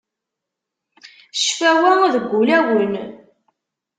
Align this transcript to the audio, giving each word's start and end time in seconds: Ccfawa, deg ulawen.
Ccfawa, 1.37 1.93
deg 2.13 2.31
ulawen. 2.39 2.93